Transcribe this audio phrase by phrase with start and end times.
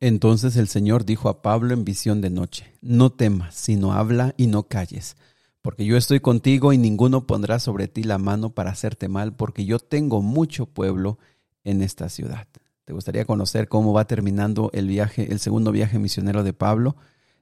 [0.00, 4.46] Entonces el Señor dijo a Pablo en visión de noche, no temas, sino habla y
[4.46, 5.16] no calles,
[5.62, 9.64] porque yo estoy contigo y ninguno pondrá sobre ti la mano para hacerte mal, porque
[9.64, 11.18] yo tengo mucho pueblo
[11.64, 12.46] en esta ciudad.
[12.84, 16.96] ¿Te gustaría conocer cómo va terminando el viaje, el segundo viaje misionero de Pablo?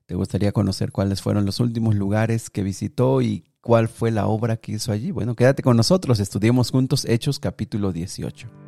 [0.06, 4.58] ¿Te gustaría conocer cuáles fueron los últimos lugares que visitó y cuál fue la obra
[4.58, 5.10] que hizo allí?
[5.10, 8.63] Bueno, quédate con nosotros, estudiemos juntos Hechos capítulo 18.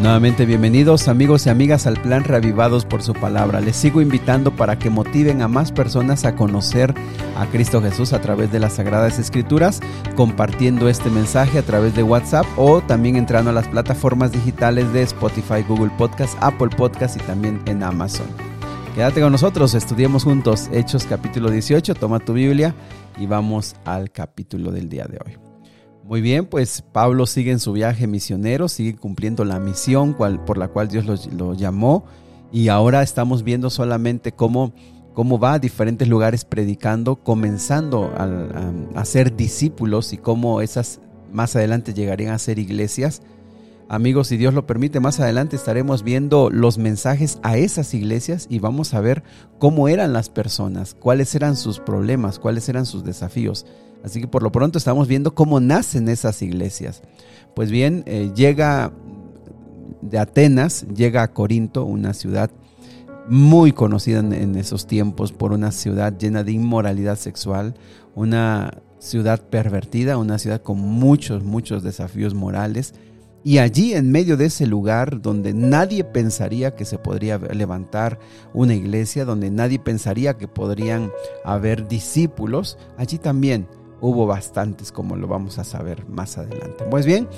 [0.00, 3.60] Nuevamente bienvenidos amigos y amigas al plan Reavivados por su palabra.
[3.60, 6.94] Les sigo invitando para que motiven a más personas a conocer
[7.36, 9.80] a Cristo Jesús a través de las Sagradas Escrituras,
[10.14, 15.02] compartiendo este mensaje a través de WhatsApp o también entrando a las plataformas digitales de
[15.02, 18.28] Spotify, Google Podcast, Apple Podcast y también en Amazon.
[18.94, 22.72] Quédate con nosotros, estudiemos juntos Hechos capítulo 18, toma tu Biblia
[23.18, 25.47] y vamos al capítulo del día de hoy.
[26.08, 30.68] Muy bien, pues Pablo sigue en su viaje misionero, sigue cumpliendo la misión por la
[30.68, 32.06] cual Dios lo, llamó
[32.50, 34.72] y ahora estamos viendo solamente cómo,
[35.12, 40.98] cómo va a diferentes lugares predicando, comenzando a, a, ser discípulos y cómo esas
[41.30, 43.20] más adelante llegarían a ser iglesias.
[43.90, 48.60] Amigos, si Dios lo permite, más adelante estaremos viendo los mensajes a esas iglesias y
[48.60, 49.24] vamos a ver
[49.58, 53.66] cómo eran las personas, cuáles eran sus problemas, cuáles eran sus desafíos.
[54.04, 57.02] Así que por lo pronto estamos viendo cómo nacen esas iglesias.
[57.54, 58.92] Pues bien, eh, llega
[60.00, 62.50] de Atenas, llega a Corinto, una ciudad
[63.28, 67.74] muy conocida en, esos tiempos por una ciudad llena de inmoralidad sexual,
[68.14, 72.94] una ciudad pervertida, una ciudad con muchos, muchos desafíos morales.
[73.44, 78.18] Y allí en medio de ese lugar donde nadie pensaría que se podría levantar
[78.52, 81.10] una iglesia, donde nadie pensaría que podrían
[81.44, 83.68] haber discípulos, allí también
[84.00, 86.84] hubo bastantes, como lo vamos a saber más adelante.
[86.90, 87.28] Pues bien,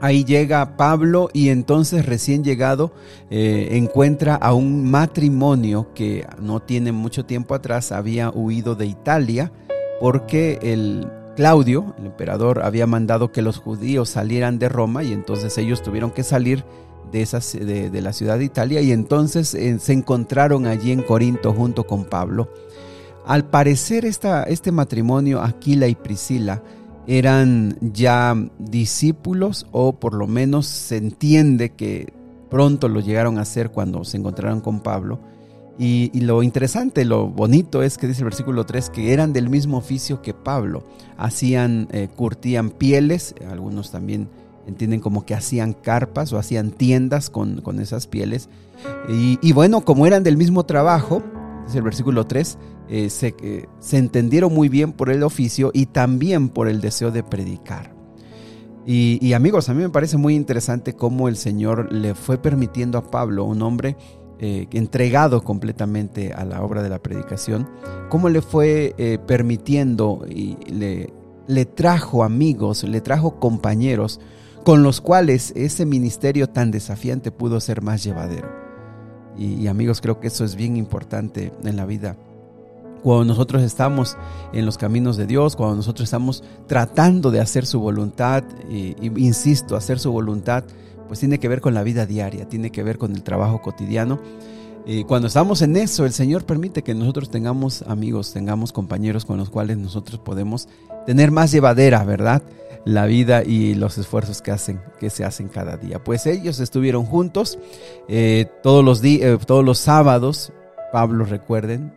[0.00, 2.92] ahí llega Pablo y entonces recién llegado
[3.30, 9.52] eh, encuentra a un matrimonio que no tiene mucho tiempo atrás había huido de Italia
[10.00, 15.56] porque el Claudio, el emperador, había mandado que los judíos salieran de Roma y entonces
[15.58, 16.64] ellos tuvieron que salir
[17.10, 21.52] de, esas, de, la ciudad de Italia y entonces eh, se encontraron allí en Corinto
[21.52, 22.50] junto con Pablo.
[23.26, 26.62] Al parecer este matrimonio, Aquila y Priscila,
[27.06, 32.12] eran ya discípulos o por lo menos se entiende que
[32.50, 35.20] pronto lo llegaron a ser cuando se encontraron con Pablo.
[35.76, 39.78] Y, lo interesante, lo bonito es que dice el versículo 3 que eran del mismo
[39.78, 40.84] oficio que Pablo.
[41.16, 44.28] Hacían, eh, curtían pieles, algunos también
[44.68, 48.48] entienden como que hacían carpas o hacían tiendas con, esas pieles.
[49.08, 51.24] Y, y, bueno, como eran del mismo trabajo,
[51.66, 52.56] dice el versículo 3,
[52.88, 57.10] eh, se, eh, se, entendieron muy bien por el oficio y también por el deseo
[57.10, 57.94] de predicar.
[58.86, 63.10] Y, amigos, a mí me parece muy interesante cómo el Señor le fue permitiendo a
[63.10, 63.96] Pablo, un hombre
[64.38, 67.66] eh, entregado completamente a la obra de la predicación,
[68.10, 68.94] cómo le fue
[69.26, 71.14] permitiendo y le,
[71.46, 74.20] le trajo amigos, le trajo compañeros
[74.64, 78.50] con los cuales ese ministerio tan desafiante pudo ser más llevadero.
[79.38, 82.18] y amigos, creo que eso es bien importante en la vida
[83.04, 84.16] cuando nosotros estamos
[84.54, 89.76] en los caminos de Dios, cuando nosotros estamos tratando de hacer su voluntad, y, insisto,
[89.76, 90.64] hacer su voluntad,
[91.06, 94.20] pues tiene que ver con la vida diaria, tiene que ver con el trabajo cotidiano.
[94.86, 99.36] Y cuando estamos en eso, el Señor permite que nosotros tengamos amigos, tengamos compañeros con
[99.36, 100.66] los cuales nosotros podemos
[101.04, 102.42] tener más llevadera, ¿verdad?
[102.86, 106.02] La vida y los esfuerzos que hacen, que se hacen cada día.
[106.02, 107.58] Pues ellos estuvieron juntos
[108.08, 110.54] eh, todos los eh, todos los sábados.
[110.90, 111.92] Pablo, recuerden,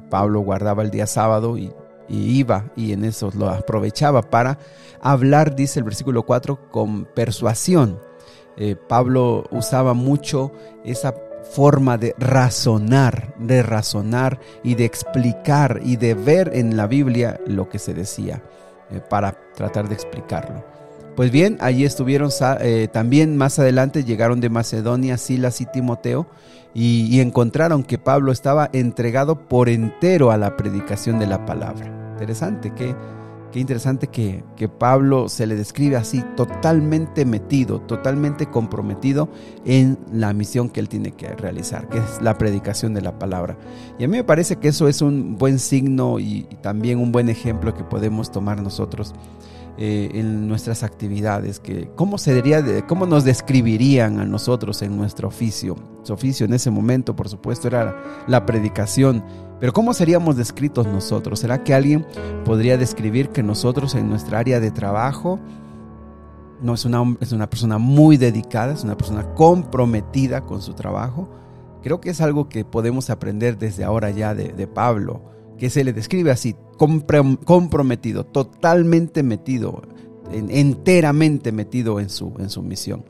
[0.00, 1.72] Pablo guardaba el día sábado y,
[2.08, 4.58] iba y en eso lo aprovechaba para
[5.00, 8.00] hablar, dice el versículo 4, con persuasión.
[8.56, 10.52] Eh, Pablo usaba mucho
[10.84, 11.14] esa
[11.52, 17.68] forma de razonar, de razonar y de explicar y de ver en la Biblia lo
[17.68, 18.42] que se decía
[18.90, 20.75] eh, para tratar de explicarlo.
[21.16, 22.28] Pues bien, allí estuvieron
[22.60, 26.26] eh, también más adelante, llegaron de Macedonia Silas y Timoteo
[26.74, 31.86] y, encontraron que Pablo estaba entregado por entero a la predicación de la palabra.
[32.12, 32.94] Interesante, qué,
[33.50, 39.30] qué interesante que, que Pablo se le describe así, totalmente metido, totalmente comprometido
[39.64, 43.56] en la misión que él tiene que realizar, que es la predicación de la palabra.
[43.98, 47.30] Y a mí me parece que eso es un buen signo y también un buen
[47.30, 49.14] ejemplo que podemos tomar nosotros
[49.78, 52.16] eh, en nuestras actividades, que cómo,
[52.86, 55.76] cómo nos describirían a nosotros en nuestro oficio.
[56.02, 59.24] Su oficio en ese momento, por supuesto, era la predicación,
[59.60, 61.40] pero ¿cómo seríamos descritos nosotros?
[61.40, 62.06] ¿Será que alguien
[62.44, 65.40] podría describir que nosotros en nuestra área de trabajo
[66.60, 71.28] no es una, es una persona muy dedicada, es una persona comprometida con su trabajo.
[71.82, 75.22] Creo que es algo que podemos aprender desde ahora ya de, Pablo,
[75.58, 79.82] que se le describe así, comprometido, totalmente metido,
[80.30, 83.04] enteramente metido en su, en su misión.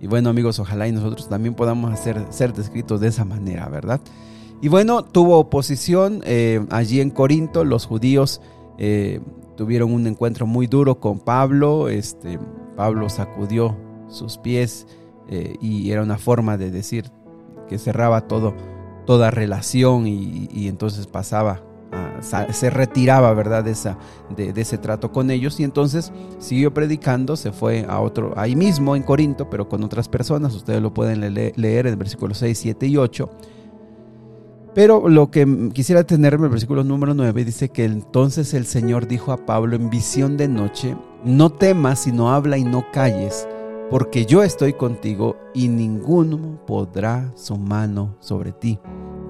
[0.00, 4.00] Y bueno amigos, ojalá y nosotros también podamos hacer, ser descritos de esa manera, ¿verdad?
[4.62, 8.40] Y bueno, tuvo oposición eh, allí en Corinto, los judíos
[8.78, 9.20] eh,
[9.56, 12.38] tuvieron un encuentro muy duro con Pablo, este,
[12.76, 13.76] Pablo sacudió
[14.08, 14.86] sus pies
[15.28, 17.10] eh, y era una forma de decir
[17.68, 18.54] que cerraba todo,
[19.06, 21.62] toda relación y, entonces pasaba,
[22.20, 23.64] se retiraba, ¿verdad?
[23.64, 23.72] De,
[24.60, 25.58] ese trato con ellos.
[25.60, 30.08] Y entonces siguió predicando, se fue a otro, ahí mismo en Corinto, pero con otras
[30.08, 33.30] personas, ustedes lo pueden leer en el versículo 6, 7 y 8
[34.74, 39.08] pero lo que quisiera tener en el versículo número 9 dice que entonces el Señor
[39.08, 43.48] dijo a Pablo en visión de noche, no temas sino habla y no calles,
[43.90, 48.78] porque yo estoy contigo y ninguno podrá su mano sobre ti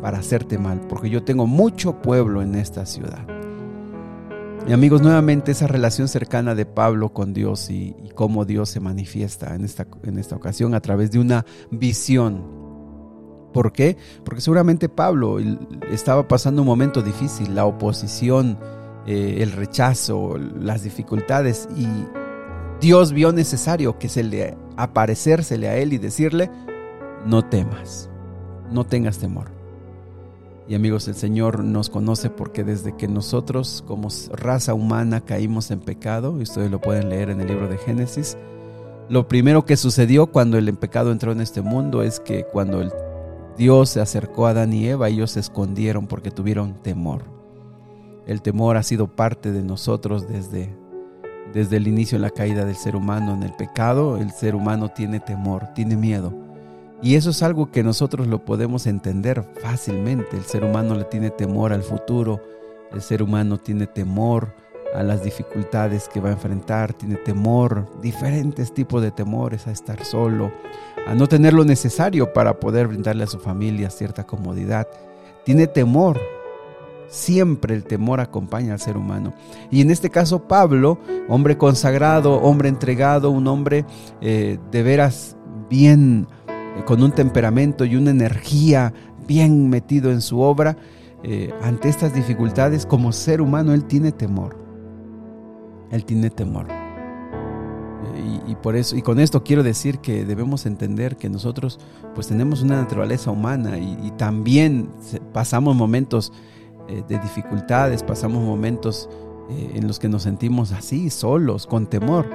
[0.00, 3.26] para hacerte mal, porque yo tengo mucho pueblo en esta ciudad.
[4.67, 9.55] Y amigos, nuevamente esa relación cercana de Pablo con Dios y, cómo Dios se manifiesta
[9.55, 12.61] en esta, en esta ocasión a través de una visión
[13.52, 13.97] ¿Por qué?
[14.25, 15.38] Porque seguramente Pablo
[15.91, 18.58] estaba pasando un momento difícil, la oposición,
[19.06, 21.87] eh, el rechazo, las dificultades y
[22.81, 26.50] Dios vio necesario que se le aparecérsele a él y decirle,
[27.26, 28.08] no temas,
[28.70, 29.60] no tengas temor.
[30.70, 35.81] Y amigos, el Señor nos conoce porque desde que nosotros como raza humana caímos en
[35.81, 38.37] pecado, y ustedes lo pueden leer en el libro de Génesis,
[39.08, 42.93] lo primero que sucedió cuando el pecado entró en este mundo es que cuando el
[43.58, 47.25] Dios se acercó a Adán y Eva, ellos se escondieron porque tuvieron temor.
[48.28, 50.73] El temor ha sido parte de nosotros desde,
[51.52, 54.19] desde el inicio de la caída del ser humano en el pecado.
[54.19, 56.32] El ser humano tiene temor, tiene miedo.
[57.02, 60.37] Y eso es algo que nosotros lo podemos entender fácilmente.
[60.37, 62.41] El ser humano le tiene temor al futuro,
[62.93, 64.55] el ser humano tiene temor
[64.94, 70.05] a las dificultades que va a enfrentar, tiene temor, diferentes tipos de temores, a estar
[70.05, 70.52] solo,
[71.06, 74.88] a no tener lo necesario para poder brindarle a su familia cierta comodidad.
[75.44, 76.20] Tiene temor.
[77.08, 79.32] Siempre el temor acompaña al ser humano.
[79.70, 80.99] Y en este caso Pablo,
[81.29, 83.85] hombre consagrado, hombre entregado, un hombre
[84.20, 85.37] eh, de veras
[85.69, 86.29] bien,
[86.84, 88.93] con un temperamento y una energía
[89.26, 90.76] bien metido en su obra,
[91.22, 94.56] eh, ante estas dificultades, como ser humano, él tiene temor.
[95.90, 96.67] Él tiene temor.
[98.46, 101.78] Y, por eso, y con esto quiero decir que debemos entender que nosotros
[102.14, 104.90] pues tenemos una naturaleza humana y, también
[105.32, 106.32] pasamos momentos
[106.88, 109.08] eh, de dificultades, pasamos momentos
[109.50, 112.26] eh, en los que nos sentimos así, solos, con temor.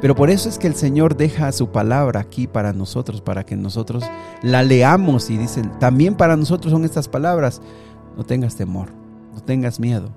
[0.00, 3.56] Pero por eso es que el Señor deja su palabra aquí para nosotros, para que
[3.56, 4.04] nosotros
[4.42, 7.60] la leamos y dicen, también para nosotros son estas palabras,
[8.16, 8.90] no tengas temor,
[9.34, 10.10] no tengas miedo,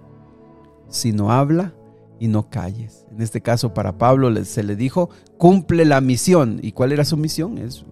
[0.88, 1.74] sino habla
[2.20, 3.06] y no calles.
[3.12, 6.60] En este caso para Pablo se le dijo, cumple la misión.
[6.62, 7.58] ¿Y cuál era su misión?
[7.58, 7.84] Es,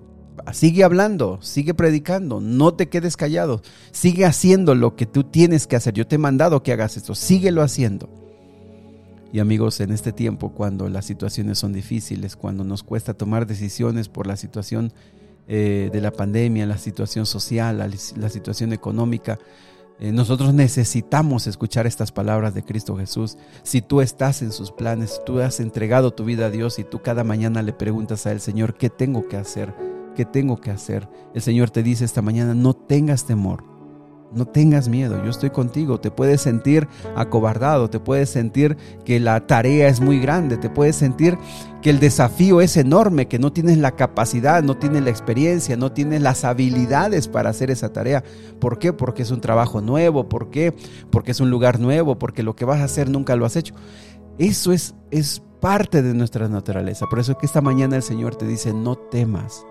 [0.52, 3.62] sigue hablando, sigue predicando, no te quedes callado,
[3.92, 5.94] sigue haciendo lo que tú tienes que hacer.
[5.94, 8.10] Yo te he mandado que hagas esto, síguelo haciendo.
[9.32, 14.10] Y amigos, en este tiempo, cuando las situaciones son difíciles, cuando nos cuesta tomar decisiones
[14.10, 14.92] por la situación
[15.48, 19.38] eh, de la pandemia, la situación social, la situación económica,
[20.00, 23.38] eh, nosotros necesitamos escuchar estas palabras de Cristo Jesús.
[23.64, 27.02] Si tú estás en sus planes, tú has entregado tu vida a Dios y tú
[27.02, 29.76] cada mañana le preguntas a Él, Señor, ¿qué tengo que hacer?
[30.16, 31.10] ¿Qué tengo que hacer?
[31.34, 33.69] El Señor te dice esta mañana, no tengas temor.
[34.32, 36.00] No tengas miedo, yo estoy contigo.
[36.00, 40.96] Te puedes sentir acobardado, te puedes sentir que la tarea es muy grande, te puedes
[40.96, 41.38] sentir
[41.82, 45.92] que el desafío es enorme, que no tienes la capacidad, no tienes la experiencia, no
[45.92, 48.24] tienes las habilidades para hacer esa tarea.
[48.60, 48.94] ¿Por qué?
[48.94, 50.76] Porque es un trabajo nuevo, ¿por qué?
[51.10, 53.74] Porque es un lugar nuevo, porque lo que vas a hacer nunca lo has hecho.
[54.38, 57.08] Eso es, es parte de nuestra naturaleza.
[57.08, 59.66] Por eso es que esta mañana el Señor te dice, no temas,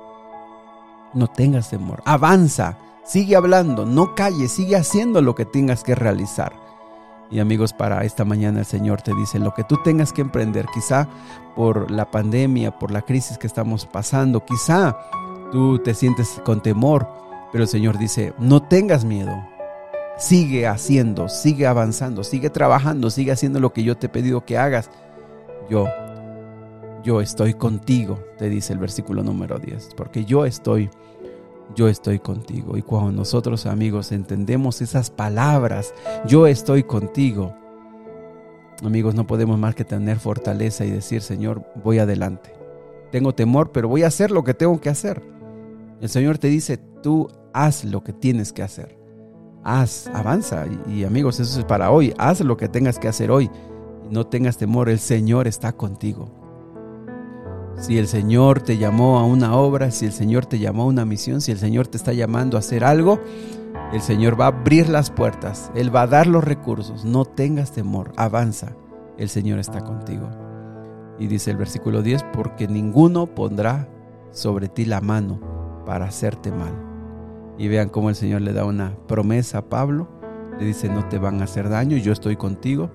[1.15, 2.77] no tengas temor, avanza
[3.09, 6.53] Sigue hablando, no calles, sigue haciendo lo que tengas que realizar.
[7.31, 10.67] Y amigos, para esta mañana el Señor te dice, lo que tú tengas que emprender,
[10.75, 11.09] quizá
[11.57, 14.95] por la pandemia, por la crisis que estamos pasando, quizá
[15.51, 17.09] tú te sientes con temor,
[17.51, 19.43] pero el Señor dice, no tengas miedo,
[20.19, 24.59] sigue haciendo, sigue avanzando, sigue trabajando, sigue haciendo lo que yo te he pedido que
[24.59, 24.91] hagas.
[25.71, 25.87] Yo,
[27.09, 30.91] yo estoy contigo, te dice el versículo número 10, porque yo estoy
[31.75, 32.77] yo estoy contigo.
[32.77, 35.95] Y cuando nosotros amigos entendemos esas palabras,
[36.27, 37.55] yo estoy contigo,
[38.85, 42.53] amigos, no podemos más que tener fortaleza y decir, Señor, voy adelante.
[43.11, 45.23] tengo temor, pero voy a hacer lo que tengo que hacer.
[46.03, 48.99] El Señor te dice, tú haz lo que tienes que hacer.
[49.65, 50.67] Haz, avanza.
[50.87, 52.13] Y, amigos, eso es para hoy.
[52.19, 53.51] Haz lo que tengas que hacer hoy.
[54.11, 56.38] No tengas temor, el Señor está contigo.
[57.79, 61.05] Si el Señor te llamó a una obra, si el Señor te llamó a una
[61.05, 63.21] misión, si el Señor te está llamando a hacer algo,
[63.93, 67.05] el Señor va a abrir las puertas, Él va a dar los recursos.
[67.05, 68.75] No tengas temor, avanza.
[69.17, 70.29] El Señor está contigo.
[71.21, 73.89] Y dice el versículo 10, porque ninguno pondrá
[74.33, 75.41] sobre ti la mano
[75.87, 76.75] para hacerte mal.
[77.59, 80.09] Y vean cómo el Señor le da una promesa a Pablo.
[80.59, 82.91] Le dice, no te van a hacer daño, yo estoy contigo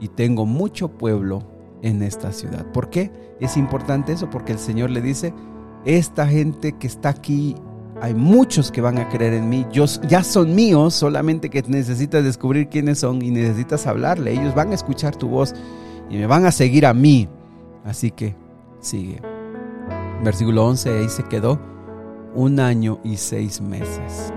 [0.00, 1.53] y tengo mucho pueblo
[1.84, 2.64] en esta ciudad.
[2.72, 4.30] ¿Por qué es importante eso?
[4.30, 5.34] Porque el Señor le dice,
[5.84, 7.54] esta gente que está aquí,
[8.00, 12.24] hay muchos que van a creer en mí, yo, ya son míos, solamente que necesitas
[12.24, 14.32] descubrir quiénes son y necesitas hablarle.
[14.32, 15.54] Ellos van a escuchar tu voz
[16.08, 17.28] y me van a seguir a mí.
[17.84, 18.34] Así que
[18.80, 19.20] sigue.
[20.24, 21.60] Versículo 11, ahí se quedó
[22.34, 24.32] un año y seis meses.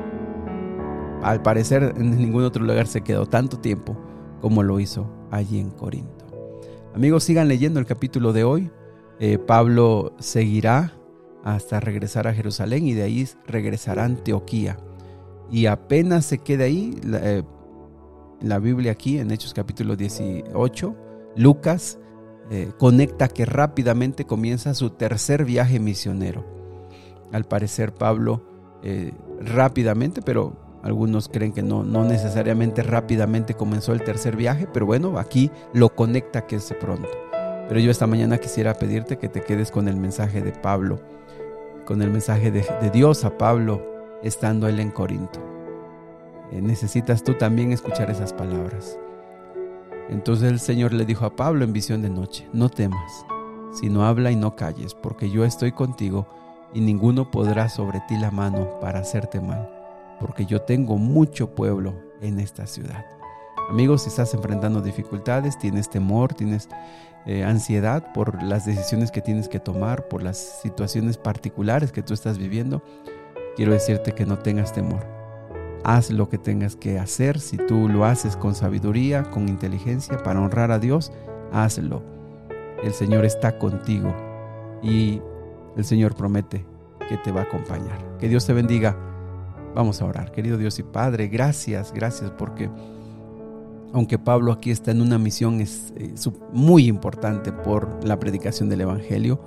[1.23, 3.97] Al parecer en ningún otro lugar se quedó tanto tiempo
[4.41, 6.26] como lo hizo allí en Corinto.
[6.97, 8.71] Amigos, sigan leyendo el capítulo de hoy.
[9.19, 10.93] Eh, Pablo seguirá
[11.43, 14.79] hasta regresar a Jerusalén y de ahí regresará a Antioquía.
[15.51, 17.43] Y apenas se queda ahí, la, eh,
[18.41, 20.95] la Biblia aquí en Hechos capítulo 18,
[21.35, 21.99] Lucas
[22.49, 26.47] eh, conecta que rápidamente comienza su tercer viaje misionero.
[27.31, 28.41] Al parecer Pablo
[29.39, 35.17] rápidamente, pero algunos creen que no, no necesariamente rápidamente comenzó el tercer viaje, pero bueno,
[35.17, 37.09] aquí lo conecta que es pronto.
[37.67, 40.99] Pero yo esta mañana quisiera pedirte que te quedes con el mensaje de Pablo,
[41.85, 43.81] con el mensaje de, Dios a Pablo
[44.23, 45.39] estando él en Corinto.
[46.51, 48.97] Eh, necesitas tú también escuchar esas palabras.
[50.09, 53.25] Entonces el Señor le dijo a Pablo en visión de noche, no temas,
[53.73, 56.25] sino habla y no calles, porque yo estoy contigo
[56.73, 59.69] y ninguno podrá sobre ti la mano para hacerte mal,
[60.19, 63.05] porque yo tengo mucho pueblo en esta ciudad.
[63.69, 66.69] Amigos, si estás enfrentando dificultades, tienes temor, tienes
[67.25, 72.13] eh, ansiedad por las decisiones que tienes que tomar, por las situaciones particulares que tú
[72.13, 72.81] estás viviendo,
[73.55, 75.17] quiero decirte que no tengas temor
[75.87, 77.39] haz lo que tengas que hacer.
[77.39, 81.11] Si tú lo haces con sabiduría, con inteligencia, para honrar a Dios,
[81.51, 82.03] hazlo.
[82.83, 84.13] El Señor está contigo
[84.83, 85.21] y
[85.75, 86.65] el Señor promete
[87.07, 88.17] que te va a acompañar.
[88.19, 88.95] Que Dios te bendiga.
[89.77, 90.31] Vamos a orar.
[90.31, 92.67] Querido Dios y Padre, gracias, gracias porque
[93.93, 96.15] aunque Pablo aquí está en una misión es, eh,
[96.51, 99.39] muy importante por la predicación del Evangelio,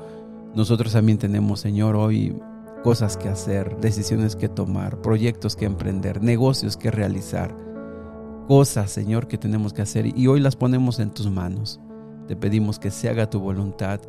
[0.55, 2.41] nosotros también tenemos, Señor, hoy
[2.85, 7.53] cosas que hacer, decisiones que tomar, proyectos que emprender, negocios que realizar,
[8.47, 11.81] cosas, Señor, que tenemos que hacer y hoy las ponemos en tus manos.
[12.29, 14.01] Te pedimos que se haga tu voluntad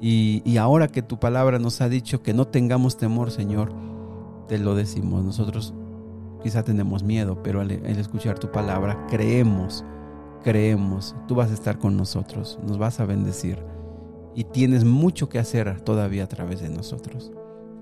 [0.00, 3.72] y, ahora que tu palabra nos ha dicho que no tengamos temor, Señor,
[4.48, 5.24] te lo decimos.
[5.24, 5.74] Nosotros
[6.42, 9.84] quizá tenemos miedo, pero al, escuchar tu palabra creemos,
[10.42, 13.58] creemos, tú vas a estar con nosotros, nos vas a bendecir
[14.34, 17.32] y tienes mucho que hacer todavía a través de nosotros.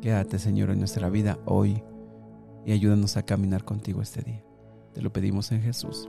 [0.00, 1.82] Quédate, Señor, en nuestra vida hoy
[2.64, 4.44] y ayúdanos a caminar contigo este día.
[4.94, 6.08] Te lo pedimos en Jesús.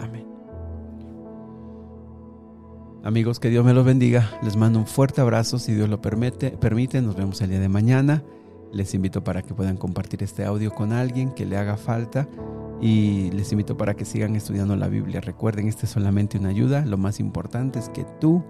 [0.00, 0.26] Amén.
[3.02, 4.38] Amigos, que Dios me los bendiga.
[4.42, 5.58] Les mando un fuerte abrazo.
[5.58, 8.22] Si Dios lo permite, permite, nos vemos el día de mañana.
[8.72, 12.28] Les invito para que puedan compartir este audio con alguien que le haga falta
[12.80, 15.20] y les invito para que sigan estudiando la Biblia.
[15.20, 16.84] Recuerden, esta es solamente una ayuda.
[16.86, 18.44] Lo más importante es que tú,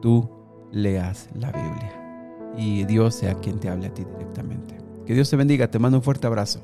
[0.00, 0.28] tú
[0.72, 2.08] leas la Biblia
[2.56, 4.76] y Dios sea quien te hable a ti directamente.
[5.06, 6.60] Que Dios te bendiga, te mando un fuerte abrazo.